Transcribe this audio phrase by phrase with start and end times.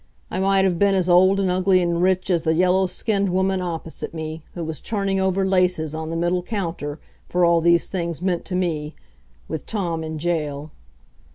[0.31, 3.61] I might have been as old and ugly and rich as the yellow skinned woman
[3.61, 8.19] opposite me, who was turning over laces on the middle counter, for all these things
[8.19, 8.95] meant to me
[9.47, 10.71] with Tom in jail.